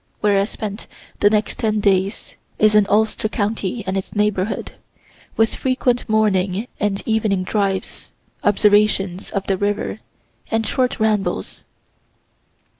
[0.21, 0.87] (Where I spend
[1.19, 4.71] the next ten days is in Ulster county and its neighborhood,
[5.37, 8.11] with frequent morning and evening drives,
[8.43, 9.99] observations of the river,
[10.49, 11.65] and short rambles.)